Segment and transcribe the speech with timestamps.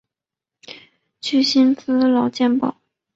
[1.19, 2.79] 具薪资劳健保